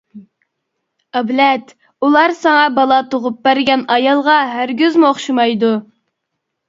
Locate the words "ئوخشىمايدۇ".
5.13-5.71